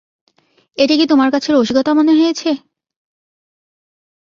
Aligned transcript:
এটা 0.77 0.93
কি 0.99 1.05
তোমার 1.07 1.29
কাছে 1.33 1.49
রসিকতা 1.51 1.91
মনে 1.93 2.13
হয়েছে? 2.19 2.49